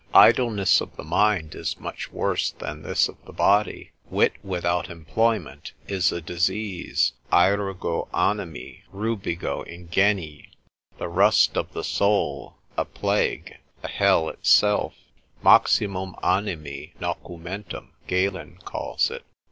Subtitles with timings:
[0.15, 5.73] Idleness of the mind is much worse than this of the body; wit without employment
[5.87, 10.47] is a disease Aerugo animi, rubigo ingenii:
[10.97, 14.95] the rust of the soul, a plague, a hell itself,
[15.43, 19.23] Maximum animi nocumentum, Galen, calls it.